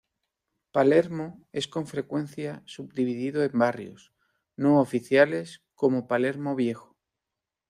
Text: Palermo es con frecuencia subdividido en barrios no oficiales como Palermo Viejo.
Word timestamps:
Palermo 0.71 1.45
es 1.51 1.67
con 1.67 1.85
frecuencia 1.85 2.63
subdividido 2.65 3.43
en 3.43 3.51
barrios 3.59 4.11
no 4.57 4.79
oficiales 4.81 5.61
como 5.75 6.07
Palermo 6.07 6.55
Viejo. 6.55 6.97